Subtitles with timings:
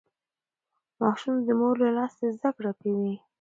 [0.99, 3.15] ماشوم د مور له ناستې زده کړه کوي.